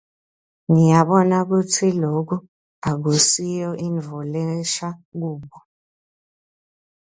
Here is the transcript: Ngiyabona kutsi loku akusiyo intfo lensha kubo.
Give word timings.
Ngiyabona 0.69 1.37
kutsi 1.49 1.85
loku 2.01 2.35
akusiyo 2.89 3.69
intfo 3.85 4.17
lensha 4.31 4.87
kubo. 5.21 5.57